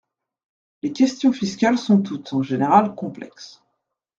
Les 0.81 0.91
questions 0.93 1.31
fiscales 1.31 1.77
sont 1.77 2.01
toutes, 2.01 2.33
en 2.33 2.41
général, 2.41 2.95
complexes. 2.95 3.61